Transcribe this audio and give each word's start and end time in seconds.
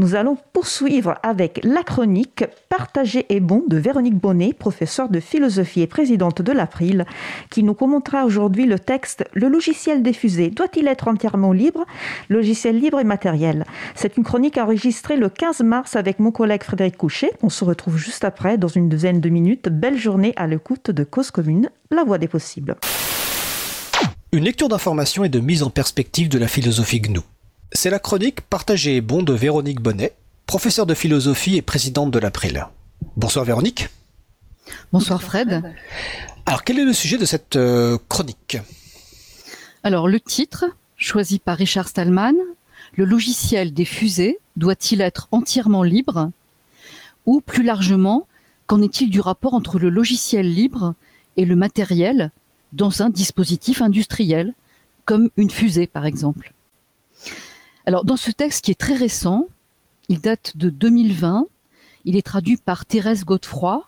Nous 0.00 0.14
allons 0.14 0.38
poursuivre 0.54 1.16
avec 1.22 1.60
la 1.62 1.82
chronique 1.82 2.46
Partager 2.70 3.26
est 3.28 3.38
bon 3.38 3.64
de 3.68 3.76
Véronique 3.76 4.14
Bonnet, 4.14 4.54
professeure 4.54 5.10
de 5.10 5.20
philosophie 5.20 5.82
et 5.82 5.86
présidente 5.86 6.40
de 6.40 6.52
l'April, 6.52 7.04
qui 7.50 7.62
nous 7.62 7.74
commentera 7.74 8.24
aujourd'hui 8.24 8.64
le 8.64 8.78
texte 8.78 9.26
Le 9.34 9.48
logiciel 9.48 10.02
diffusé 10.02 10.48
doit-il 10.48 10.88
être 10.88 11.06
entièrement 11.06 11.52
libre? 11.52 11.84
Logiciel 12.30 12.80
libre 12.80 12.98
et 13.00 13.04
matériel. 13.04 13.66
C'est 13.94 14.16
une 14.16 14.24
chronique 14.24 14.56
enregistrée 14.56 15.18
le 15.18 15.28
15 15.28 15.60
mars 15.64 15.96
avec 15.96 16.18
mon 16.18 16.30
collègue 16.30 16.62
Frédéric 16.62 16.96
Couchet. 16.96 17.32
On 17.42 17.50
se 17.50 17.66
retrouve 17.66 17.98
juste 17.98 18.24
après, 18.24 18.56
dans 18.56 18.68
une 18.68 18.88
douzaine 18.88 19.20
de 19.20 19.28
minutes. 19.28 19.68
Belle 19.68 19.98
journée 19.98 20.32
à 20.36 20.46
l'écoute 20.46 20.90
de 20.90 21.04
Cause 21.04 21.30
Commune, 21.30 21.68
la 21.90 22.04
voix 22.04 22.16
des 22.16 22.28
possibles. 22.28 22.76
Une 24.32 24.44
lecture 24.44 24.70
d'information 24.70 25.24
et 25.24 25.28
de 25.28 25.40
mise 25.40 25.62
en 25.62 25.68
perspective 25.68 26.30
de 26.30 26.38
la 26.38 26.48
philosophie 26.48 27.02
GNU. 27.02 27.20
C'est 27.72 27.90
la 27.90 28.00
chronique 28.00 28.40
Partagée 28.40 28.96
et 28.96 29.00
bon 29.00 29.22
de 29.22 29.32
Véronique 29.32 29.80
Bonnet, 29.80 30.16
professeure 30.46 30.86
de 30.86 30.94
philosophie 30.94 31.56
et 31.56 31.62
présidente 31.62 32.10
de 32.10 32.18
l'April. 32.18 32.66
Bonsoir 33.16 33.44
Véronique. 33.44 33.88
Bonsoir 34.92 35.22
Fred. 35.22 35.62
Alors 36.46 36.64
quel 36.64 36.80
est 36.80 36.84
le 36.84 36.92
sujet 36.92 37.16
de 37.16 37.24
cette 37.24 37.54
euh, 37.54 37.96
chronique? 38.08 38.58
Alors 39.84 40.08
le 40.08 40.18
titre, 40.18 40.64
choisi 40.96 41.38
par 41.38 41.58
Richard 41.58 41.86
Stallman, 41.86 42.34
le 42.96 43.04
logiciel 43.04 43.72
des 43.72 43.84
fusées 43.84 44.40
doit-il 44.56 45.00
être 45.00 45.28
entièrement 45.30 45.84
libre 45.84 46.32
Ou 47.24 47.40
plus 47.40 47.62
largement, 47.62 48.26
qu'en 48.66 48.82
est-il 48.82 49.10
du 49.10 49.20
rapport 49.20 49.54
entre 49.54 49.78
le 49.78 49.90
logiciel 49.90 50.52
libre 50.52 50.94
et 51.36 51.44
le 51.44 51.54
matériel 51.54 52.32
dans 52.72 53.02
un 53.02 53.10
dispositif 53.10 53.80
industriel, 53.80 54.54
comme 55.04 55.30
une 55.36 55.50
fusée 55.50 55.86
par 55.86 56.04
exemple? 56.04 56.52
Dans 57.90 58.16
ce 58.16 58.30
texte 58.30 58.64
qui 58.64 58.70
est 58.70 58.80
très 58.80 58.94
récent, 58.94 59.48
il 60.08 60.20
date 60.20 60.56
de 60.56 60.70
2020, 60.70 61.46
il 62.04 62.16
est 62.16 62.26
traduit 62.26 62.56
par 62.56 62.86
Thérèse 62.86 63.24
Godefroy, 63.24 63.84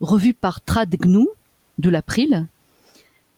revu 0.00 0.34
par 0.34 0.60
Tradgnu 0.62 1.26
de 1.78 1.90
l'April. 1.90 2.46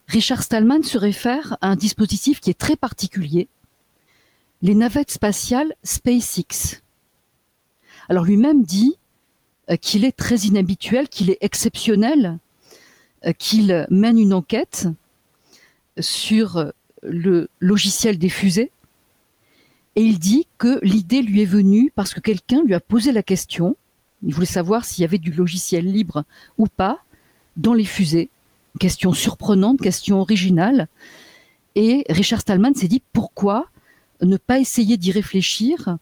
Richard 0.07 0.43
Stallman 0.43 0.83
se 0.83 0.99
réfère 0.99 1.57
à 1.61 1.69
un 1.69 1.77
dispositif 1.77 2.41
qui 2.41 2.51
est 2.51 2.59
très 2.59 2.77
particulier, 2.77 3.49
les 4.63 4.75
navettes 4.75 5.11
spatiales 5.11 5.75
SpaceX. 5.83 6.83
Alors 8.09 8.25
lui-même 8.25 8.63
dit 8.63 8.97
euh, 9.71 9.77
qu'il 9.77 10.05
est 10.05 10.17
très 10.17 10.37
inhabituel, 10.37 11.09
qu'il 11.09 11.31
est 11.31 11.39
exceptionnel, 11.41 12.39
euh, 13.27 13.33
qu'il 13.33 13.87
mène 13.91 14.19
une 14.19 14.35
enquête 14.35 14.89
sur 15.99 16.73
le 17.03 17.49
logiciel 17.61 18.19
des 18.19 18.29
fusées 18.29 18.71
et 19.97 20.03
il 20.03 20.19
dit 20.19 20.47
que 20.59 20.81
l'idée 20.83 21.23
lui 21.23 21.43
est 21.43 21.47
venue 21.47 21.93
parce 21.95 22.15
que 22.15 22.21
quelqu'un 22.21 22.63
lui 22.65 22.75
a 22.75 22.81
posé 22.81 23.13
la 23.13 23.23
question. 23.23 23.77
Il 24.23 24.35
voulait 24.35 24.47
savoir 24.47 24.85
s'il 24.85 25.03
y 25.03 25.05
avait 25.05 25.19
du 25.19 25.33
logiciel 25.33 25.85
libre 25.85 26.25
ou 26.59 26.67
pas 26.67 27.01
dans 27.57 27.75
les 27.75 27.85
fusées. 27.85 28.31
Question 28.81 29.13
surprenante, 29.13 29.81
question 29.81 30.21
originale. 30.21 30.89
Et 31.77 32.05
Richard 32.09 32.41
Stallman 32.41 32.75
s'est 32.75 32.89
dit 32.89 33.03
pourquoi 33.13 33.69
ne 34.21 34.37
pas 34.37 34.59
essayer 34.59 34.97
d'y 34.97 35.13
réfléchir, 35.13 35.99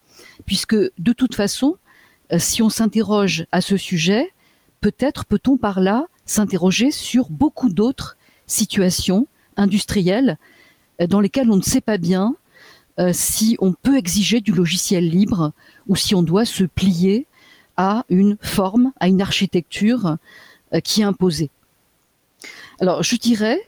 puisque 0.47 0.75
de 0.75 1.13
toute 1.13 1.35
façon, 1.35 1.77
euh, 2.33 2.39
si 2.39 2.63
on 2.63 2.69
s'interroge 2.69 3.47
à 3.53 3.61
ce 3.61 3.77
sujet, 3.77 4.33
peut-être 4.81 5.25
peut-on 5.25 5.57
par 5.57 5.81
là 5.81 6.07
s'interroger 6.25 6.91
sur 6.91 7.29
beaucoup 7.31 7.69
d'autres 7.69 8.17
situations 8.47 9.27
industrielles 9.57 10.39
euh, 11.01 11.07
dans 11.07 11.21
lesquelles 11.21 11.51
on 11.51 11.57
ne 11.57 11.63
sait 11.63 11.81
pas 11.81 11.99
bien 11.99 12.37
si 13.13 13.57
on 13.61 13.73
peut 13.73 13.97
exiger 13.97 14.41
du 14.41 14.53
logiciel 14.53 15.09
libre 15.09 15.53
ou 15.89 15.97
si 15.97 16.15
on 16.15 16.23
doit 16.23 16.45
se 16.45 16.65
plier 16.65 17.27
à 17.77 18.05
une 18.09 18.37
forme, 18.41 18.93
à 19.01 19.09
une 19.09 19.23
architecture 19.23 20.19
euh, 20.75 20.81
qui 20.81 21.01
est 21.01 21.05
imposée. 21.05 21.51
Alors 22.81 23.03
je 23.03 23.17
dirais 23.17 23.61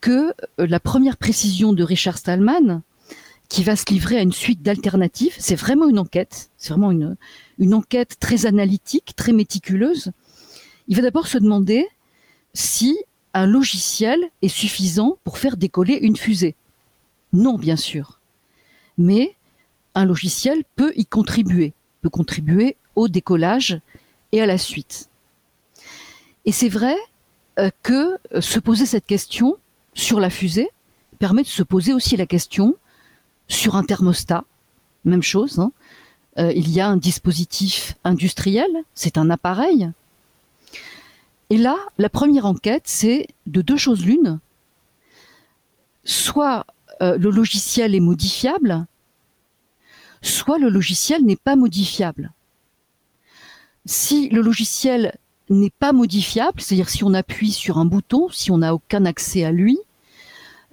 que 0.00 0.32
euh, 0.58 0.66
la 0.66 0.80
première 0.80 1.16
précision 1.16 1.72
de 1.72 1.82
Richard 1.82 2.18
Stallman, 2.18 2.82
qui 3.48 3.64
va 3.64 3.74
se 3.74 3.86
livrer 3.86 4.16
à 4.16 4.22
une 4.22 4.32
suite 4.32 4.62
d'alternatives, 4.62 5.34
c'est 5.38 5.56
vraiment 5.56 5.88
une 5.88 5.98
enquête, 5.98 6.50
c'est 6.56 6.72
vraiment 6.72 7.16
une 7.58 7.74
enquête 7.74 8.16
très 8.20 8.46
analytique, 8.46 9.16
très 9.16 9.32
méticuleuse. 9.32 10.12
Il 10.86 10.94
va 10.96 11.02
d'abord 11.02 11.26
se 11.26 11.38
demander 11.38 11.88
si 12.54 12.96
un 13.34 13.46
logiciel 13.46 14.20
est 14.42 14.48
suffisant 14.48 15.18
pour 15.24 15.38
faire 15.38 15.56
décoller 15.56 15.94
une 15.94 16.16
fusée. 16.16 16.54
Non, 17.32 17.58
bien 17.58 17.76
sûr 17.76 18.19
mais 19.00 19.34
un 19.94 20.04
logiciel 20.04 20.62
peut 20.76 20.92
y 20.94 21.06
contribuer, 21.06 21.72
peut 22.02 22.10
contribuer 22.10 22.76
au 22.94 23.08
décollage 23.08 23.80
et 24.30 24.40
à 24.40 24.46
la 24.46 24.58
suite. 24.58 25.08
Et 26.44 26.52
c'est 26.52 26.68
vrai 26.68 26.96
euh, 27.58 27.70
que 27.82 28.18
euh, 28.34 28.40
se 28.40 28.58
poser 28.58 28.86
cette 28.86 29.06
question 29.06 29.56
sur 29.94 30.20
la 30.20 30.30
fusée 30.30 30.70
permet 31.18 31.42
de 31.42 31.48
se 31.48 31.62
poser 31.62 31.92
aussi 31.92 32.16
la 32.16 32.26
question 32.26 32.76
sur 33.48 33.74
un 33.74 33.82
thermostat. 33.82 34.44
Même 35.04 35.22
chose. 35.22 35.58
Hein. 35.58 35.72
Euh, 36.38 36.52
il 36.54 36.70
y 36.70 36.80
a 36.80 36.86
un 36.86 36.96
dispositif 36.96 37.96
industriel, 38.04 38.70
c'est 38.94 39.18
un 39.18 39.30
appareil. 39.30 39.90
Et 41.48 41.56
là, 41.56 41.76
la 41.98 42.10
première 42.10 42.46
enquête, 42.46 42.84
c'est 42.84 43.26
de 43.46 43.62
deux 43.62 43.76
choses 43.76 44.04
l'une. 44.04 44.38
Soit 46.04 46.66
le 47.00 47.30
logiciel 47.30 47.94
est 47.94 48.00
modifiable, 48.00 48.86
soit 50.22 50.58
le 50.58 50.68
logiciel 50.68 51.24
n'est 51.24 51.36
pas 51.36 51.56
modifiable. 51.56 52.32
Si 53.86 54.28
le 54.28 54.42
logiciel 54.42 55.18
n'est 55.48 55.70
pas 55.70 55.92
modifiable, 55.92 56.60
c'est-à-dire 56.60 56.88
si 56.88 57.04
on 57.04 57.14
appuie 57.14 57.52
sur 57.52 57.78
un 57.78 57.84
bouton, 57.84 58.28
si 58.30 58.50
on 58.50 58.58
n'a 58.58 58.74
aucun 58.74 59.04
accès 59.04 59.44
à 59.44 59.52
lui, 59.52 59.78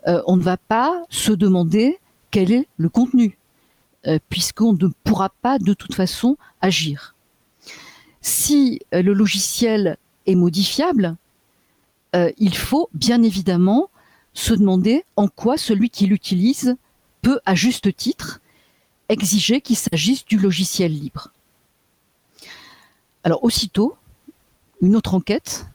euh, 0.08 0.22
on 0.28 0.38
ne 0.38 0.44
va 0.44 0.58
pas 0.58 1.04
se 1.10 1.32
demander 1.32 1.98
quel 2.32 2.52
est 2.52 2.68
le 2.78 2.90
contenu, 2.90 3.38
euh, 4.06 4.20
puisqu'on 4.30 4.74
ne 4.74 4.88
pourra 5.04 5.30
pas 5.42 5.58
de 5.58 5.74
toute 5.74 5.96
façon 5.96 6.38
agir. 6.62 7.16
Si 8.22 8.82
euh, 8.94 9.02
le 9.02 9.14
logiciel 9.14 9.98
est 10.26 10.36
modifiable, 10.36 11.16
il 12.40 12.58
faut 12.58 12.90
bien 12.96 13.22
évidemment 13.22 13.92
se 14.34 14.56
demander 14.56 15.06
en 15.18 15.28
quoi 15.28 15.56
celui 15.56 15.92
qui 15.92 16.08
l'utilise 16.08 16.76
peut, 17.22 17.40
à 17.46 17.54
juste 17.54 17.96
titre, 17.96 18.42
exiger 19.10 19.62
qu'il 19.62 19.78
s'agisse 19.78 20.26
du 20.26 20.38
logiciel 20.38 20.92
libre. 20.92 21.32
Alors 23.24 23.44
aussitôt, 23.44 23.98
une 24.82 24.96
autre 24.96 25.14
enquête, 25.14 25.68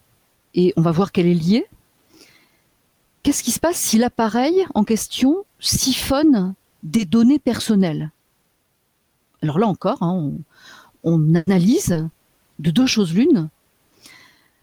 et 0.55 0.73
on 0.77 0.83
va 0.83 0.91
voir 0.91 1.13
qu'elle 1.13 1.27
est 1.27 1.35
liée. 1.35 1.67
Qu'est-ce 3.23 3.43
qui 3.43 3.53
se 3.53 3.61
passe 3.61 3.77
si 3.77 3.99
l'appareil 3.99 4.67
en 4.75 4.85
question 4.85 5.45
siphonne 5.61 6.55
des 6.83 7.05
données 7.05 7.39
personnelles? 7.39 8.11
Alors 9.43 9.59
là 9.59 9.67
encore, 9.67 10.03
hein, 10.03 10.33
on, 11.05 11.35
analyse 11.35 12.09
de 12.59 12.71
deux 12.71 12.87
choses 12.87 13.13
l'une. 13.15 13.49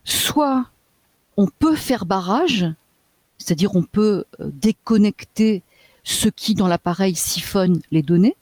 Soit 0.03 0.65
on 1.37 1.47
peut 1.47 1.75
faire 1.75 2.05
barrage, 2.05 2.65
c'est-à-dire 3.37 3.75
on 3.75 3.83
peut 3.83 4.25
euh, 4.39 4.49
déconnecter 4.53 5.63
ce 6.03 6.29
qui 6.29 6.55
dans 6.55 6.67
l'appareil 6.67 7.15
siphonne 7.15 7.81
les 7.91 8.01
données, 8.01 8.35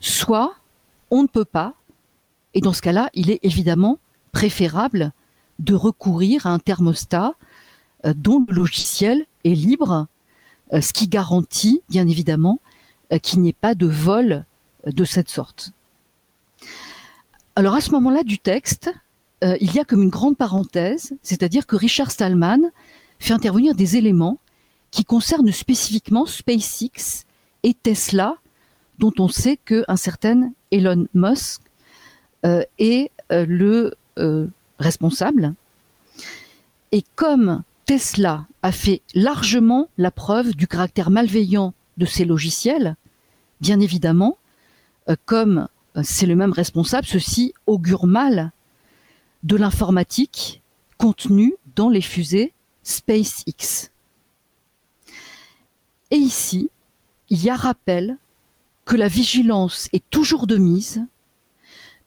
soit 0.00 0.54
on 1.10 1.22
ne 1.22 1.28
peut 1.28 1.44
pas, 1.44 1.74
et 2.54 2.60
dans 2.60 2.72
ce 2.72 2.82
cas-là, 2.82 3.10
il 3.14 3.30
est 3.30 3.40
évidemment 3.42 3.98
préférable 4.32 5.12
de 5.58 5.74
recourir 5.74 6.46
à 6.46 6.50
un 6.50 6.58
thermostat 6.58 7.34
euh, 8.06 8.14
dont 8.16 8.44
le 8.48 8.54
logiciel 8.54 9.26
est 9.44 9.54
libre, 9.54 10.06
euh, 10.72 10.80
ce 10.80 10.92
qui 10.92 11.08
garantit 11.08 11.82
bien 11.88 12.06
évidemment 12.06 12.60
euh, 13.12 13.18
qu'il 13.18 13.40
n'y 13.40 13.48
ait 13.48 13.52
pas 13.52 13.74
de 13.74 13.86
vol 13.86 14.44
de 14.86 15.04
cette 15.04 15.28
sorte. 15.28 15.72
Alors 17.56 17.74
à 17.74 17.80
ce 17.80 17.90
moment-là 17.92 18.22
du 18.22 18.38
texte, 18.38 18.92
il 19.42 19.72
y 19.72 19.78
a 19.78 19.84
comme 19.84 20.02
une 20.02 20.08
grande 20.08 20.36
parenthèse, 20.36 21.12
c'est-à-dire 21.22 21.66
que 21.66 21.76
Richard 21.76 22.10
Stallman 22.10 22.58
fait 23.20 23.34
intervenir 23.34 23.76
des 23.76 23.96
éléments 23.96 24.38
qui 24.90 25.04
concernent 25.04 25.52
spécifiquement 25.52 26.26
SpaceX 26.26 27.24
et 27.62 27.74
Tesla 27.74 28.36
dont 28.98 29.12
on 29.18 29.28
sait 29.28 29.56
qu'un 29.56 29.96
certain 29.96 30.52
Elon 30.70 31.06
Musk 31.14 31.62
euh, 32.44 32.62
est 32.78 33.10
euh, 33.32 33.46
le 33.46 33.94
euh, 34.18 34.46
responsable. 34.78 35.54
Et 36.92 37.04
comme 37.14 37.62
Tesla 37.84 38.46
a 38.62 38.72
fait 38.72 39.02
largement 39.14 39.88
la 39.98 40.10
preuve 40.10 40.54
du 40.54 40.66
caractère 40.66 41.10
malveillant 41.10 41.74
de 41.96 42.06
ses 42.06 42.24
logiciels, 42.24 42.96
bien 43.60 43.80
évidemment, 43.80 44.38
comme 45.24 45.68
c'est 46.02 46.26
le 46.26 46.36
même 46.36 46.52
responsable, 46.52 47.06
ceci 47.06 47.54
augure 47.66 48.06
mal 48.06 48.52
de 49.42 49.56
l'informatique 49.56 50.62
contenue 50.96 51.54
dans 51.76 51.88
les 51.88 52.02
fusées 52.02 52.52
SpaceX. 52.82 53.90
Et 56.10 56.16
ici, 56.16 56.70
il 57.30 57.42
y 57.42 57.50
a 57.50 57.56
rappel 57.56 58.16
que 58.88 58.96
la 58.96 59.08
vigilance 59.08 59.90
est 59.92 60.08
toujours 60.08 60.46
de 60.46 60.56
mise. 60.56 61.04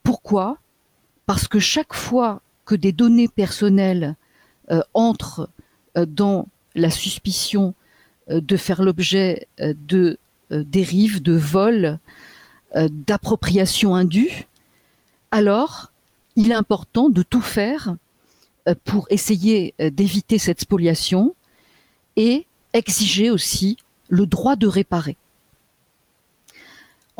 Pourquoi? 0.01 0.57
Parce 1.27 1.47
que 1.47 1.59
chaque 1.59 1.93
fois 1.93 2.41
que 2.65 2.73
des 2.73 2.91
données 2.91 3.27
personnelles 3.27 4.15
euh, 4.71 4.81
entrent 4.95 5.47
euh, 5.95 6.07
dans 6.07 6.47
la 6.73 6.89
suspicion 6.89 7.75
euh, 8.31 8.41
de 8.41 8.57
faire 8.57 8.81
l'objet 8.81 9.47
de 9.59 10.17
dérives, 10.49 11.21
de 11.21 11.31
vols, 11.31 11.97
d'appropriation 12.75 13.95
indue, 13.95 14.47
alors 15.29 15.93
il 16.35 16.51
est 16.51 16.55
important 16.55 17.09
de 17.09 17.23
tout 17.23 17.39
faire 17.39 17.95
pour 18.83 19.07
essayer 19.09 19.73
d'éviter 19.79 20.37
cette 20.37 20.59
spoliation 20.59 21.35
et 22.17 22.45
exiger 22.73 23.29
aussi 23.29 23.77
le 24.09 24.25
droit 24.25 24.57
de 24.57 24.67
réparer. 24.67 25.15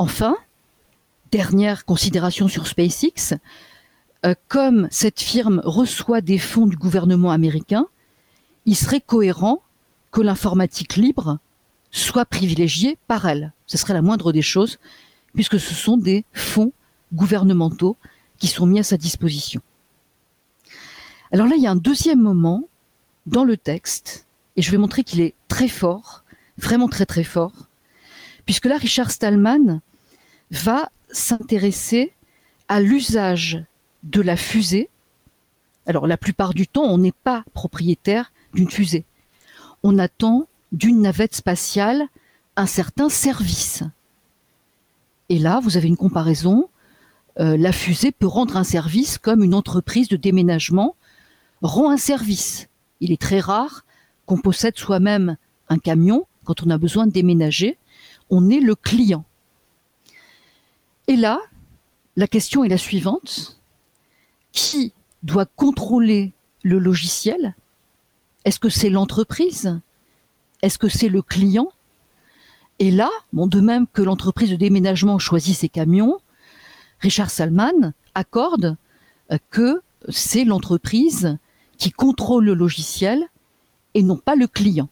Enfin, 0.01 0.35
dernière 1.31 1.85
considération 1.85 2.47
sur 2.47 2.65
SpaceX, 2.65 3.35
euh, 4.25 4.33
comme 4.47 4.87
cette 4.89 5.21
firme 5.21 5.61
reçoit 5.63 6.21
des 6.21 6.39
fonds 6.39 6.65
du 6.65 6.75
gouvernement 6.75 7.29
américain, 7.29 7.85
il 8.65 8.75
serait 8.75 8.99
cohérent 8.99 9.61
que 10.09 10.21
l'informatique 10.21 10.95
libre 10.95 11.37
soit 11.91 12.25
privilégiée 12.25 12.97
par 13.07 13.27
elle. 13.27 13.53
Ce 13.67 13.77
serait 13.77 13.93
la 13.93 14.01
moindre 14.01 14.31
des 14.31 14.41
choses, 14.41 14.79
puisque 15.35 15.59
ce 15.59 15.75
sont 15.75 15.97
des 15.97 16.25
fonds 16.33 16.73
gouvernementaux 17.13 17.95
qui 18.39 18.47
sont 18.47 18.65
mis 18.65 18.79
à 18.79 18.83
sa 18.83 18.97
disposition. 18.97 19.61
Alors 21.31 21.45
là, 21.45 21.57
il 21.57 21.61
y 21.61 21.67
a 21.67 21.71
un 21.71 21.75
deuxième 21.75 22.21
moment 22.21 22.67
dans 23.27 23.43
le 23.43 23.55
texte, 23.55 24.25
et 24.55 24.63
je 24.63 24.71
vais 24.71 24.79
montrer 24.79 25.03
qu'il 25.03 25.21
est 25.21 25.35
très 25.47 25.67
fort, 25.67 26.23
vraiment 26.57 26.89
très 26.89 27.05
très 27.05 27.23
fort, 27.23 27.67
puisque 28.47 28.65
là, 28.65 28.77
Richard 28.77 29.11
Stallman 29.11 29.81
va 30.51 30.89
s'intéresser 31.11 32.13
à 32.67 32.81
l'usage 32.81 33.63
de 34.03 34.21
la 34.21 34.37
fusée. 34.37 34.89
Alors 35.85 36.07
la 36.07 36.17
plupart 36.17 36.53
du 36.53 36.67
temps, 36.67 36.83
on 36.83 36.97
n'est 36.97 37.11
pas 37.11 37.43
propriétaire 37.53 38.31
d'une 38.53 38.69
fusée. 38.69 39.05
On 39.83 39.97
attend 39.97 40.47
d'une 40.71 41.01
navette 41.01 41.35
spatiale 41.35 42.03
un 42.55 42.65
certain 42.65 43.09
service. 43.09 43.83
Et 45.29 45.39
là, 45.39 45.59
vous 45.63 45.77
avez 45.77 45.87
une 45.87 45.97
comparaison. 45.97 46.69
Euh, 47.39 47.57
la 47.57 47.71
fusée 47.71 48.11
peut 48.11 48.27
rendre 48.27 48.57
un 48.57 48.63
service 48.63 49.17
comme 49.17 49.43
une 49.43 49.53
entreprise 49.53 50.09
de 50.09 50.17
déménagement 50.17 50.95
rend 51.61 51.91
un 51.91 51.97
service. 51.97 52.67
Il 52.99 53.11
est 53.11 53.21
très 53.21 53.39
rare 53.39 53.85
qu'on 54.25 54.37
possède 54.37 54.77
soi-même 54.77 55.37
un 55.69 55.77
camion 55.77 56.27
quand 56.43 56.63
on 56.63 56.69
a 56.69 56.77
besoin 56.77 57.07
de 57.07 57.11
déménager. 57.11 57.77
On 58.29 58.49
est 58.49 58.59
le 58.59 58.75
client. 58.75 59.25
Et 61.07 61.15
là, 61.15 61.39
la 62.15 62.27
question 62.27 62.63
est 62.63 62.69
la 62.69 62.77
suivante 62.77 63.59
qui 64.51 64.93
doit 65.23 65.45
contrôler 65.45 66.33
le 66.63 66.79
logiciel? 66.79 67.55
Est-ce 68.45 68.59
que 68.59 68.69
c'est 68.69 68.89
l'entreprise? 68.89 69.79
Est-ce 70.61 70.77
que 70.77 70.89
c'est 70.89 71.09
le 71.09 71.21
client? 71.21 71.71
Et 72.79 72.91
là, 72.91 73.09
bon, 73.33 73.47
de 73.47 73.61
même 73.61 73.87
que 73.87 74.01
l'entreprise 74.01 74.49
de 74.49 74.55
déménagement 74.55 75.19
choisit 75.19 75.55
ses 75.55 75.69
camions, 75.69 76.19
Richard 76.99 77.29
Salman 77.29 77.93
accorde 78.15 78.77
euh, 79.31 79.37
que 79.49 79.81
c'est 80.09 80.45
l'entreprise 80.45 81.37
qui 81.77 81.91
contrôle 81.91 82.45
le 82.45 82.53
logiciel 82.53 83.27
et 83.93 84.03
non 84.03 84.17
pas 84.17 84.35
le 84.35 84.47
client. 84.47 84.89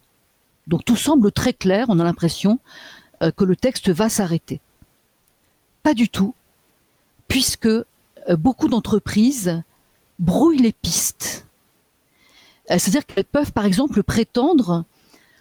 Donc 0.67 0.85
tout 0.85 0.95
semble 0.95 1.31
très 1.31 1.53
clair, 1.53 1.88
on 1.89 2.00
a 2.00 2.03
l'impression 2.03 2.59
euh, 3.23 3.31
que 3.31 3.44
le 3.44 3.55
texte 3.55 3.89
va 3.89 4.09
s'arrêter. 4.09 4.62
Pas 5.83 5.93
du 5.93 6.09
tout, 6.09 6.35
puisque 7.27 7.65
euh, 7.65 7.85
beaucoup 8.37 8.67
d'entreprises 8.67 9.61
brouillent 10.19 10.61
les 10.61 10.73
pistes. 10.73 11.47
Euh, 12.69 12.77
c'est-à-dire 12.77 13.05
qu'elles 13.05 13.25
peuvent, 13.25 13.53
par 13.53 13.65
exemple, 13.65 14.03
prétendre 14.03 14.85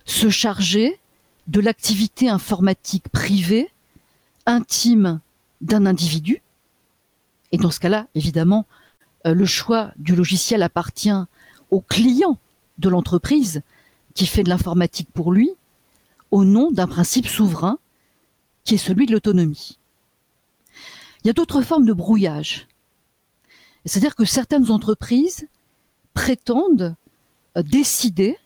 se 0.05 0.31
charger 0.31 0.99
de 1.47 1.61
l'activité 1.61 2.29
informatique 2.29 3.09
privée, 3.09 3.71
intime 4.47 5.21
d'un 5.61 5.87
individu. 5.87 6.43
Et 7.53 7.59
dans 7.59 7.71
ce 7.71 7.81
cas-là, 7.81 8.07
évidemment, 8.15 8.67
euh, 9.27 9.35
le 9.35 9.47
choix 9.47 9.93
du 9.97 10.15
logiciel 10.15 10.63
appartient 10.63 11.11
au 11.71 11.81
client 11.81 12.39
de 12.79 12.89
l'entreprise 12.89 13.63
qui 14.15 14.27
fait 14.27 14.43
de 14.43 14.49
l'informatique 14.49 15.09
pour 15.13 15.33
lui, 15.33 15.51
au 16.31 16.45
nom 16.45 16.71
d'un 16.71 16.87
principe 16.87 17.27
souverain 17.27 17.79
qui 18.65 18.75
est 18.75 18.79
celui 18.79 19.07
de 19.07 19.13
l'autonomie. 19.13 19.79
Il 21.29 21.33
y 21.33 21.33
a 21.33 21.35
d'autres 21.35 21.61
formes 21.61 21.85
de 21.85 21.93
brouillage. 21.93 22.69
C'est-à-dire 23.85 24.15
que 24.15 24.25
certaines 24.25 24.71
entreprises 24.71 25.47
prétendent 26.15 26.97
euh, 27.55 27.63
décider 27.63 28.39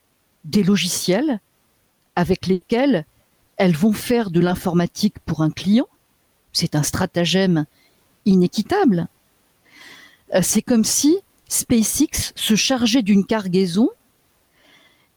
des 0.42 0.64
logiciels 0.64 1.38
avec 2.16 2.48
lesquels 2.48 3.06
elles 3.56 3.76
vont 3.76 3.92
faire 3.92 4.32
de 4.32 4.40
l'informatique 4.40 5.20
pour 5.20 5.44
un 5.44 5.52
client. 5.52 5.86
C'est 6.52 6.74
un 6.74 6.82
stratagème 6.82 7.66
inéquitable. 8.24 9.06
Euh, 10.34 10.40
c'est 10.42 10.62
comme 10.62 10.84
si 10.84 11.18
SpaceX 11.46 12.32
se 12.34 12.56
chargeait 12.56 13.02
d'une 13.02 13.24
cargaison 13.24 13.90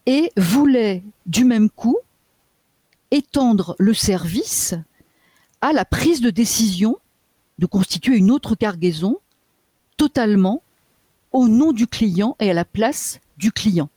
et 0.06 0.30
voulait 0.36 1.02
du 1.26 1.44
même 1.44 1.68
coup 1.68 1.98
étendre 3.10 3.74
le 3.80 3.92
service 3.92 4.74
à 5.60 5.72
la 5.72 5.84
prise 5.84 6.20
de 6.20 6.30
décision 6.30 6.98
de 7.58 7.66
constituer 7.66 8.16
une 8.16 8.30
autre 8.30 8.54
cargaison 8.54 9.18
totalement 9.96 10.62
au 11.32 11.48
nom 11.48 11.72
du 11.72 11.86
client 11.86 12.36
et 12.40 12.50
à 12.50 12.54
la 12.54 12.64
place 12.64 13.20
du 13.36 13.52
client. 13.52 13.88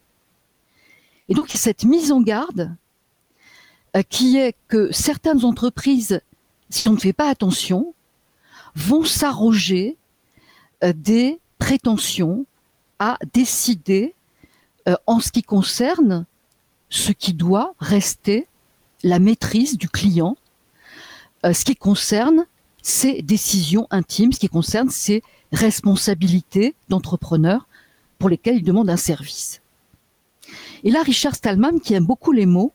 Et 1.28 1.34
donc 1.34 1.50
cette 1.50 1.84
mise 1.84 2.12
en 2.12 2.22
garde 2.22 2.76
euh, 3.96 4.04
qui 4.08 4.38
est 4.38 4.56
que 4.68 4.92
certaines 4.92 5.46
entreprises, 5.46 6.22
si 6.70 6.88
on 6.88 6.94
ne 6.94 7.00
fait 7.00 7.14
pas 7.14 7.30
attention, 7.30 7.94
vont 8.76 9.04
s'arroger 9.04 9.98
euh, 10.84 10.94
des 10.96 11.40
prétentions 11.58 12.46
à 13.00 13.18
décider 13.34 14.14
euh, 14.88 14.96
en 15.08 15.20
ce 15.20 15.32
qui 15.32 15.44
concerne 15.44 16.26
ce 16.90 17.12
qui 17.12 17.34
doit 17.34 17.74
rester 17.80 18.48
la 19.04 19.20
maîtrise 19.20 19.78
du 19.78 19.88
client, 19.88 20.36
ce 21.44 21.64
qui 21.64 21.76
concerne 21.76 22.46
ses 22.82 23.22
décisions 23.22 23.88
intimes, 23.92 24.34
ce 24.34 24.40
qui 24.40 24.50
concerne 24.50 24.90
ses 24.90 25.24
responsabilités 25.52 26.76
d'entrepreneur 26.90 27.68
pour 28.18 28.30
lesquelles 28.30 28.58
il 28.58 28.64
demande 28.64 28.90
un 28.90 28.98
service. 28.98 29.62
Et 30.84 30.92
là, 30.92 31.02
Richard 31.04 31.36
Stallman, 31.36 31.80
qui 31.80 31.94
aime 31.94 32.06
beaucoup 32.06 32.32
les 32.32 32.46
mots, 32.46 32.74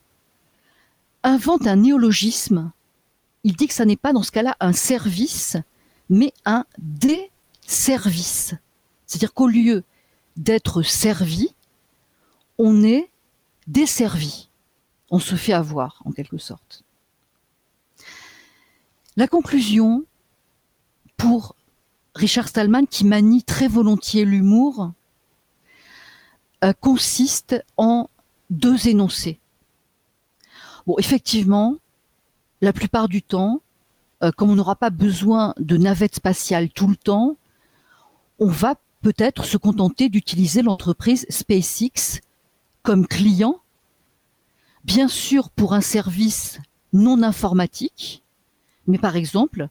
invente 1.22 1.66
un 1.66 1.76
néologisme. 1.76 2.72
Il 3.44 3.56
dit 3.56 3.66
que 3.66 3.74
ça 3.74 3.84
n'est 3.84 3.96
pas 3.96 4.12
dans 4.12 4.22
ce 4.22 4.30
cas-là 4.30 4.56
un 4.60 4.72
service, 4.72 5.56
mais 6.08 6.32
un 6.44 6.64
desservice. 6.78 8.54
C'est-à-dire 9.06 9.32
qu'au 9.32 9.48
lieu 9.48 9.84
d'être 10.36 10.82
servi, 10.82 11.54
on 12.58 12.82
est 12.82 13.10
desservi. 13.66 14.48
On 15.10 15.18
se 15.18 15.34
fait 15.34 15.52
avoir, 15.52 16.02
en 16.04 16.12
quelque 16.12 16.38
sorte. 16.38 16.82
La 19.16 19.28
conclusion 19.28 20.04
pour 21.16 21.54
Richard 22.16 22.48
Stallman, 22.48 22.86
qui 22.86 23.04
manie 23.04 23.44
très 23.44 23.68
volontiers 23.68 24.24
l'humour, 24.24 24.92
euh, 26.64 26.72
consiste 26.80 27.64
en 27.76 28.10
deux 28.50 28.88
énoncés. 28.88 29.38
Bon, 30.86 30.96
effectivement, 30.98 31.76
la 32.60 32.72
plupart 32.72 33.08
du 33.08 33.22
temps, 33.22 33.62
euh, 34.24 34.32
comme 34.32 34.50
on 34.50 34.56
n'aura 34.56 34.74
pas 34.74 34.90
besoin 34.90 35.54
de 35.58 35.76
navettes 35.76 36.16
spatiales 36.16 36.70
tout 36.70 36.88
le 36.88 36.96
temps, 36.96 37.36
on 38.40 38.48
va 38.48 38.74
peut-être 39.00 39.44
se 39.44 39.56
contenter 39.56 40.08
d'utiliser 40.08 40.62
l'entreprise 40.62 41.24
SpaceX 41.28 42.20
comme 42.82 43.06
client, 43.06 43.60
bien 44.84 45.06
sûr 45.06 45.50
pour 45.50 45.72
un 45.72 45.80
service 45.80 46.58
non 46.92 47.22
informatique, 47.22 48.23
mais 48.86 48.98
par 48.98 49.16
exemple 49.16 49.68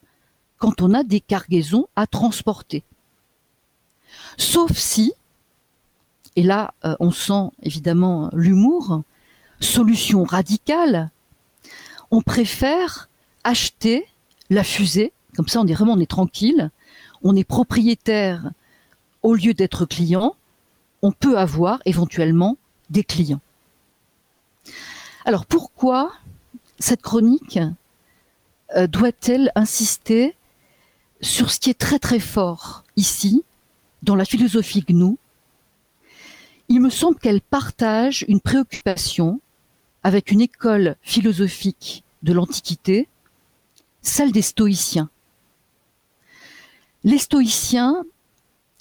quand 0.57 0.81
on 0.81 0.93
a 0.93 1.03
des 1.03 1.19
cargaisons 1.19 1.87
à 1.97 2.07
transporter. 2.07 2.83
Sauf 4.37 4.77
si, 4.77 5.13
et 6.35 6.43
là 6.43 6.73
euh, 6.85 6.95
on 6.99 7.11
sent 7.11 7.51
évidemment 7.61 8.29
l'humour, 8.33 9.01
solution 9.59 10.23
radicale, 10.23 11.11
on 12.11 12.21
préfère 12.21 13.09
acheter 13.43 14.05
la 14.49 14.63
fusée, 14.63 15.11
comme 15.35 15.47
ça 15.47 15.59
on 15.59 15.67
est 15.67 15.73
vraiment 15.73 15.93
on 15.93 15.99
est 15.99 16.09
tranquille, 16.09 16.69
on 17.23 17.35
est 17.35 17.43
propriétaire 17.43 18.51
au 19.21 19.33
lieu 19.33 19.53
d'être 19.53 19.85
client, 19.85 20.35
on 21.01 21.11
peut 21.11 21.37
avoir 21.37 21.81
éventuellement 21.85 22.57
des 22.89 23.03
clients. 23.03 23.41
Alors 25.25 25.45
pourquoi 25.45 26.13
cette 26.79 27.01
chronique 27.01 27.59
euh, 28.75 28.87
doit-elle 28.87 29.51
insister 29.55 30.35
sur 31.21 31.51
ce 31.51 31.59
qui 31.59 31.69
est 31.69 31.79
très 31.79 31.99
très 31.99 32.19
fort 32.19 32.83
ici, 32.95 33.43
dans 34.01 34.15
la 34.15 34.25
philosophie 34.25 34.83
GNU 34.87 35.17
Il 36.69 36.81
me 36.81 36.89
semble 36.89 37.17
qu'elle 37.17 37.41
partage 37.41 38.25
une 38.27 38.41
préoccupation 38.41 39.39
avec 40.03 40.31
une 40.31 40.41
école 40.41 40.97
philosophique 41.01 42.03
de 42.23 42.33
l'Antiquité, 42.33 43.07
celle 44.01 44.31
des 44.31 44.41
stoïciens. 44.41 45.09
Les 47.03 47.17
stoïciens 47.17 48.03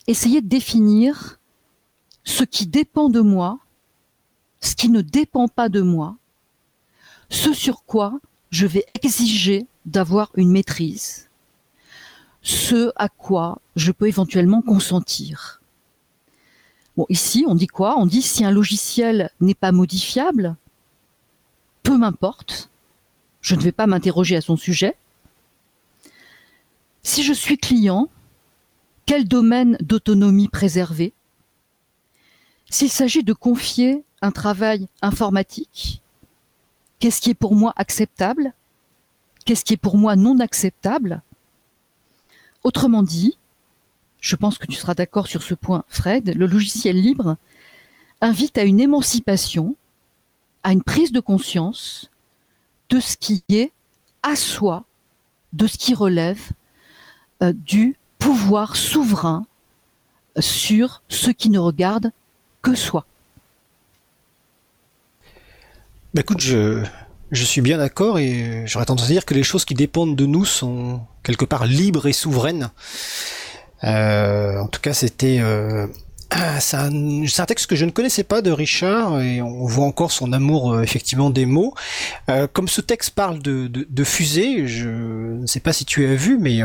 essayaient 0.06 0.40
de 0.40 0.48
définir 0.48 1.38
ce 2.24 2.44
qui 2.44 2.66
dépend 2.66 3.08
de 3.08 3.20
moi, 3.20 3.58
ce 4.60 4.74
qui 4.74 4.88
ne 4.88 5.00
dépend 5.00 5.48
pas 5.48 5.68
de 5.68 5.80
moi, 5.80 6.16
ce 7.30 7.52
sur 7.52 7.84
quoi 7.84 8.20
je 8.50 8.66
vais 8.66 8.84
exiger 9.02 9.66
d'avoir 9.86 10.30
une 10.36 10.50
maîtrise, 10.50 11.28
ce 12.42 12.92
à 12.96 13.08
quoi 13.08 13.60
je 13.76 13.92
peux 13.92 14.08
éventuellement 14.08 14.62
consentir. 14.62 15.60
Bon, 16.96 17.06
ici, 17.08 17.44
on 17.48 17.54
dit 17.54 17.66
quoi? 17.66 17.98
On 17.98 18.06
dit 18.06 18.22
si 18.22 18.44
un 18.44 18.50
logiciel 18.50 19.30
n'est 19.40 19.54
pas 19.54 19.72
modifiable, 19.72 20.56
peu 21.82 21.96
m'importe, 21.96 22.70
je 23.40 23.54
ne 23.54 23.60
vais 23.60 23.72
pas 23.72 23.86
m'interroger 23.86 24.36
à 24.36 24.40
son 24.40 24.56
sujet. 24.56 24.94
Si 27.02 27.22
je 27.22 27.32
suis 27.32 27.58
client, 27.58 28.08
quel 29.06 29.26
domaine 29.26 29.76
d'autonomie 29.80 30.48
préserver? 30.48 31.12
S'il 32.70 32.90
s'agit 32.90 33.24
de 33.24 33.32
confier 33.32 34.04
un 34.20 34.30
travail 34.30 34.86
informatique, 35.02 36.00
qu'est-ce 37.00 37.20
qui 37.20 37.30
est 37.30 37.34
pour 37.34 37.56
moi 37.56 37.72
acceptable? 37.76 38.52
Qu'est-ce 39.44 39.64
qui 39.64 39.74
est 39.74 39.78
pour 39.78 39.96
moi 39.96 40.16
non 40.16 40.38
acceptable 40.40 41.22
Autrement 42.62 43.02
dit, 43.02 43.38
je 44.20 44.36
pense 44.36 44.58
que 44.58 44.66
tu 44.66 44.74
seras 44.74 44.94
d'accord 44.94 45.26
sur 45.26 45.42
ce 45.42 45.54
point, 45.54 45.84
Fred, 45.88 46.34
le 46.36 46.46
logiciel 46.46 47.00
libre 47.00 47.36
invite 48.20 48.56
à 48.56 48.62
une 48.62 48.80
émancipation, 48.80 49.74
à 50.62 50.72
une 50.72 50.82
prise 50.82 51.10
de 51.10 51.20
conscience 51.20 52.08
de 52.88 53.00
ce 53.00 53.16
qui 53.16 53.42
est 53.48 53.72
à 54.22 54.36
soi, 54.36 54.84
de 55.52 55.66
ce 55.66 55.76
qui 55.76 55.94
relève 55.94 56.52
euh, 57.42 57.52
du 57.52 57.96
pouvoir 58.18 58.76
souverain 58.76 59.44
sur 60.38 61.02
ce 61.08 61.30
qui 61.30 61.50
ne 61.50 61.58
regarde 61.58 62.12
que 62.62 62.76
soi. 62.76 63.04
Bah 66.14 66.20
écoute, 66.20 66.40
je, 66.40 66.84
je 67.32 67.44
suis 67.44 67.62
bien 67.62 67.78
d'accord 67.78 68.18
et 68.18 68.62
j'aurais 68.66 68.84
tendance 68.84 69.06
à 69.06 69.08
dire 69.08 69.24
que 69.24 69.32
les 69.32 69.42
choses 69.42 69.64
qui 69.64 69.74
dépendent 69.74 70.14
de 70.14 70.26
nous 70.26 70.44
sont 70.44 71.00
quelque 71.22 71.46
part 71.46 71.64
libres 71.64 72.06
et 72.06 72.12
souveraines. 72.12 72.70
Euh, 73.84 74.58
en 74.58 74.68
tout 74.68 74.80
cas, 74.80 74.92
c'était 74.92 75.38
euh, 75.40 75.86
c'est 76.60 76.76
un, 76.76 77.46
texte 77.46 77.66
que 77.66 77.74
je 77.74 77.86
ne 77.86 77.90
connaissais 77.90 78.22
pas 78.22 78.42
de 78.42 78.50
Richard 78.50 79.20
et 79.20 79.40
on 79.40 79.64
voit 79.64 79.86
encore 79.86 80.12
son 80.12 80.34
amour 80.34 80.74
euh, 80.74 80.82
effectivement 80.82 81.30
des 81.30 81.46
mots. 81.46 81.74
Comme 82.52 82.68
ce 82.68 82.82
texte 82.82 83.10
parle 83.10 83.40
de, 83.40 83.66
de, 83.66 83.86
de 83.88 84.04
fusée, 84.04 84.66
je 84.66 84.88
ne 85.40 85.46
sais 85.46 85.60
pas 85.60 85.72
si 85.72 85.86
tu 85.86 86.06
as 86.06 86.14
vu, 86.14 86.36
mais 86.38 86.60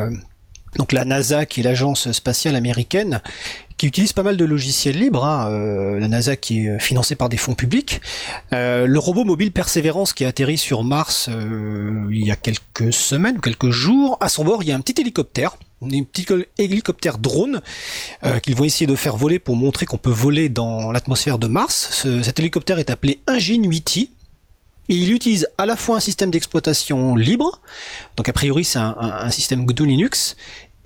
donc 0.76 0.92
la 0.92 1.06
NASA, 1.06 1.46
qui 1.46 1.62
est 1.62 1.64
l'agence 1.64 2.12
spatiale 2.12 2.56
américaine, 2.56 3.22
qui 3.78 3.88
utilise 3.88 4.14
pas 4.14 4.24
mal 4.24 4.38
de 4.38 4.46
logiciels 4.46 4.98
libres, 4.98 5.24
hein, 5.24 5.50
euh, 5.52 6.00
la 6.00 6.08
NASA 6.08 6.36
qui 6.36 6.66
est 6.66 6.80
financée 6.80 7.16
par 7.16 7.30
des 7.30 7.38
fonds 7.38 7.54
publics, 7.54 8.02
euh, 8.54 8.88
le 8.88 9.00
robot 9.00 9.24
mobile 9.24 9.52
Persévérance 9.52 10.14
qui 10.14 10.26
a 10.26 10.30
atterri 10.30 10.58
sur 10.58 10.84
Mars 10.84 11.30
euh, 11.32 12.08
il 12.12 12.26
y 12.26 12.32
a 12.32 12.36
quelques 12.36 12.92
semaines 12.92 13.38
ou 13.38 13.42
quelques 13.42 13.70
jours, 13.70 14.18
à 14.20 14.30
son 14.30 14.44
bord 14.44 14.64
il 14.64 14.70
y 14.70 14.72
a 14.72 14.76
un 14.76 14.82
petit 14.82 15.00
hélicoptère, 15.00 15.58
un 15.84 16.04
petit 16.04 16.26
hélicoptère 16.58 17.20
drone 17.20 17.62
euh, 18.24 18.40
qu'ils 18.40 18.56
vont 18.56 18.64
essayer 18.64 18.88
de 18.88 18.96
faire 18.96 19.16
voler 19.16 19.38
pour 19.38 19.56
montrer 19.56 19.86
qu'on 19.86 19.98
peut 19.98 20.10
voler 20.10 20.50
dans 20.50 20.92
l'atmosphère 20.92 21.38
de 21.38 21.48
Mars. 21.48 21.90
Ce, 21.92 22.24
cet 22.24 22.40
hélicoptère 22.40 22.80
est 22.80 22.90
appelé 22.90 23.20
Ingenuity, 23.28 24.10
et 24.90 24.96
il 24.96 25.12
utilise 25.12 25.48
à 25.58 25.66
la 25.66 25.76
fois 25.76 25.98
un 25.98 26.00
système 26.00 26.32
d'exploitation 26.32 27.16
libre, 27.16 27.62
donc 28.16 28.30
a 28.30 28.34
priori 28.34 28.64
c'est 28.64 28.80
un, 28.80 29.30
système 29.32 29.66
GNU 29.66 29.88
Linux, 29.88 30.38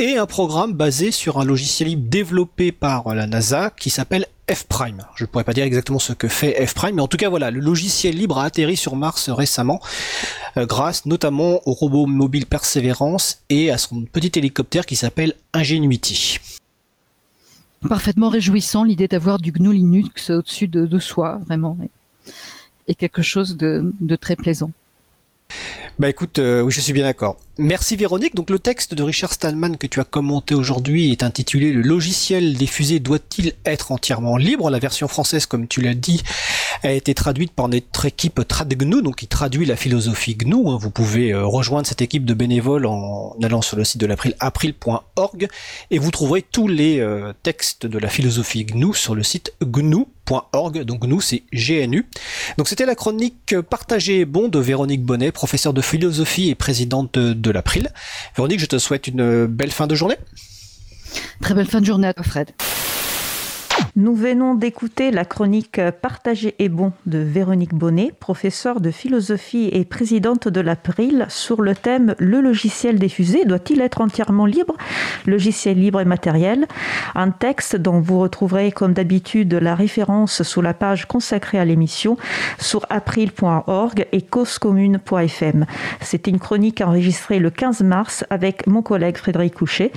et 0.02 0.18
un 0.18 0.26
programme 0.26 0.74
basé 0.74 1.12
sur 1.12 1.40
un 1.40 1.46
logiciel 1.46 1.90
libre 1.90 2.10
développé 2.10 2.72
par 2.72 3.14
la 3.14 3.28
NASA 3.28 3.70
qui 3.70 3.92
s'appelle 3.92 4.26
F-Prime. 4.52 5.06
Je 5.16 5.24
ne 5.24 5.28
pourrais 5.28 5.44
pas 5.44 5.54
dire 5.54 5.64
exactement 5.64 6.00
ce 6.00 6.14
que 6.14 6.28
fait 6.28 6.66
F-Prime, 6.66 6.96
mais 6.96 7.04
en 7.04 7.08
tout 7.08 7.18
cas 7.18 7.30
voilà, 7.30 7.52
le 7.52 7.60
logiciel 7.60 8.16
libre 8.16 8.40
a 8.40 8.46
atterri 8.46 8.76
sur 8.76 8.96
Mars 8.96 9.30
récemment, 9.30 9.80
euh, 10.58 10.66
grâce 10.66 11.06
notamment 11.06 11.62
au 11.68 11.74
robot 11.74 12.08
mobile 12.08 12.48
Perseverance 12.48 13.44
et 13.50 13.70
à 13.70 13.78
son 13.78 14.02
petit 14.06 14.32
hélicoptère 14.40 14.88
qui 14.88 14.96
s'appelle 14.96 15.36
Ingenuity. 15.54 16.40
Parfaitement 17.88 18.30
réjouissant 18.30 18.84
l'idée 18.84 19.08
d'avoir 19.08 19.38
du 19.38 19.52
GNU 19.52 19.72
Linux 19.72 20.32
au-dessus 20.32 20.68
de, 20.68 20.88
de, 20.88 21.00
soi, 21.00 21.40
vraiment, 21.46 21.78
et, 22.88 22.96
quelque 22.96 23.22
chose 23.22 23.56
de, 23.56 23.94
de 24.02 24.16
très 24.16 24.36
plaisant. 24.36 24.72
Bah 26.00 26.10
écoute, 26.10 26.40
euh, 26.40 26.62
oui, 26.62 26.72
je 26.72 26.82
suis 26.82 26.94
bien 26.94 27.04
d'accord. 27.04 27.38
Merci 27.58 27.98
Véronique. 27.98 28.34
Donc 28.34 28.50
le 28.50 28.60
texte 28.60 28.94
de 28.94 29.04
Richard 29.04 29.34
Stallman 29.34 29.76
que 29.76 29.86
tu 29.86 30.00
as 30.00 30.06
commenté 30.06 30.56
aujourd'hui 30.56 31.12
est 31.12 31.22
intitulé 31.22 31.74
Le 31.74 31.82
logiciel 31.82 32.56
des 32.56 32.66
fusées 32.66 33.00
doit-il 33.00 33.54
être 33.66 33.92
entièrement 33.92 34.38
libre? 34.38 34.70
La 34.70 34.80
version 34.80 35.10
française, 35.10 35.46
comme 35.46 35.68
tu 35.68 35.82
l'as 35.82 35.94
dit, 35.94 36.24
a 36.84 36.92
été 36.92 37.14
traduite 37.14 37.52
par 37.52 37.68
notre 37.68 38.06
équipe 38.06 38.48
TradGNU, 38.48 39.02
donc 39.02 39.18
qui 39.18 39.28
traduit 39.28 39.66
la 39.66 39.76
philosophie 39.76 40.36
GNU. 40.36 40.78
Vous 40.80 40.90
pouvez 40.92 41.34
euh, 41.34 41.46
rejoindre 41.46 41.88
cette 41.88 42.02
équipe 42.02 42.26
de 42.26 42.34
bénévoles 42.34 42.86
en 42.86 43.36
allant 43.44 43.62
sur 43.62 43.78
le 43.78 43.84
site 43.84 44.00
de 44.00 44.06
l'April, 44.06 44.36
april.org, 44.40 45.48
et 45.92 46.00
vous 46.00 46.12
trouverez 46.12 46.42
tous 46.42 46.68
les 46.68 47.00
euh, 47.00 47.34
textes 47.44 47.86
de 47.86 48.00
la 48.00 48.08
philosophie 48.08 48.64
GNU 48.66 48.94
sur 48.94 49.14
le 49.14 49.24
site 49.24 49.54
gnu.org. 49.62 50.84
Donc 50.84 51.06
GNU, 51.06 51.22
c'est 51.22 51.44
GNU. 51.54 52.08
Donc 52.58 52.68
c'était 52.68 52.86
la 52.86 52.96
chronique 52.96 53.56
Partagée 53.70 54.22
et 54.22 54.26
bon 54.26 54.48
de 54.48 54.60
Véronique 54.60 55.04
Bonnet, 55.04 55.32
professeure 55.32 55.74
de 55.74 55.82
philosophie 55.82 56.50
et 56.50 56.56
présidente 56.56 57.18
de, 57.18 57.34
de 57.42 57.52
l'April. 57.52 57.90
Véronique, 58.36 58.60
je 58.60 58.66
te 58.66 58.78
souhaite 58.78 59.08
une 59.08 59.46
belle 59.46 59.72
fin 59.72 59.88
de 59.88 59.96
journée. 59.96 60.18
Très 61.42 61.54
belle 61.54 61.68
fin 61.68 61.82
de 61.82 61.86
journée 61.86 62.08
à 62.08 62.14
toi, 62.14 62.24
Fred. 62.24 62.52
Nous 63.96 64.16
venons 64.16 64.56
d'écouter 64.56 65.12
la 65.12 65.26
chronique 65.26 65.82
Partagée 66.02 66.56
et 66.60 66.70
bon 66.70 66.94
de 67.06 67.20
Véronique 67.20 67.74
Bonnet, 67.74 68.14
professeure 68.20 68.82
de 68.82 68.90
philosophie 68.90 69.70
et 69.74 69.86
présidente 69.86 70.48
de 70.48 70.62
l'April, 70.62 71.26
sur 71.30 71.62
le 71.62 71.76
thème 71.76 72.16
Le 72.18 72.42
logiciel 72.42 73.00
des 73.00 73.10
fusées 73.10 73.46
doit-il 73.46 73.82
être 73.82 74.02
entièrement 74.02 74.46
libre? 74.46 74.76
Logiciel 75.26 75.78
libre 75.78 76.02
et 76.02 76.06
matériel. 76.06 76.68
Un 77.16 77.32
texte 77.32 77.76
dont 77.76 78.00
vous 78.00 78.20
retrouverez 78.20 78.72
comme 78.72 78.94
d'habitude 78.94 79.54
la 79.54 79.76
référence 79.76 80.44
sous 80.44 80.62
la 80.62 80.74
page 80.74 81.06
consacrée 81.06 81.60
à 81.60 81.66
l'émission 81.66 82.18
sur 82.60 82.86
april.org 82.90 84.08
et 84.12 84.22
causecommune.fm. 84.22 85.66
C'était 86.02 86.32
une 86.32 86.40
chronique 86.40 86.82
enregistrée 86.82 87.40
le 87.40 87.50
15 87.50 87.82
mars 87.82 88.26
avec 88.30 88.68
mon 88.68 88.82
collègue 88.82 89.18
Frédéric 89.18 89.56
Couchet, 89.56 89.92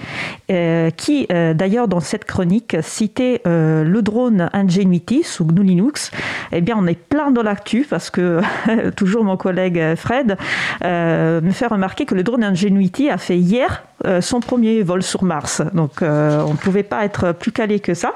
euh, 0.50 0.90
qui 0.90 1.26
euh, 1.32 1.54
d'ailleurs 1.54 1.88
dans 1.88 2.00
cette 2.00 2.24
chronique 2.24 2.76
citait 2.82 3.40
euh, 3.46 3.73
le 3.82 4.02
drone 4.02 4.50
Ingenuity 4.52 5.22
sous 5.24 5.44
GNU 5.44 5.64
Linux, 5.64 6.10
eh 6.52 6.60
bien, 6.60 6.76
on 6.78 6.86
est 6.86 6.98
plein 6.98 7.30
dans 7.30 7.42
l'actu 7.42 7.86
parce 7.88 8.10
que 8.10 8.40
toujours 8.96 9.24
mon 9.24 9.36
collègue 9.36 9.94
Fred 9.96 10.36
euh, 10.84 11.40
me 11.40 11.50
fait 11.50 11.66
remarquer 11.66 12.04
que 12.04 12.14
le 12.14 12.22
drone 12.22 12.44
Ingenuity 12.44 13.10
a 13.10 13.18
fait 13.18 13.38
hier 13.38 13.84
euh, 14.06 14.20
son 14.20 14.40
premier 14.40 14.82
vol 14.82 15.02
sur 15.02 15.22
Mars. 15.22 15.62
Donc, 15.72 16.02
euh, 16.02 16.42
on 16.46 16.52
ne 16.52 16.56
pouvait 16.58 16.82
pas 16.82 17.04
être 17.04 17.32
plus 17.32 17.52
calé 17.52 17.80
que 17.80 17.94
ça. 17.94 18.12